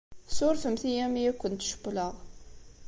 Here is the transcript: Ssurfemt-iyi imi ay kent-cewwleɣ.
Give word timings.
Ssurfemt-iyi 0.29 1.03
imi 1.05 1.19
ay 1.29 1.33
kent-cewwleɣ. 1.35 2.13